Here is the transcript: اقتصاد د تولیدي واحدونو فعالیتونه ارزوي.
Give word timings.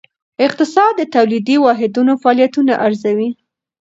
اقتصاد 0.45 0.93
د 0.97 1.01
تولیدي 1.15 1.55
واحدونو 1.65 2.13
فعالیتونه 2.21 2.73
ارزوي. 2.85 3.29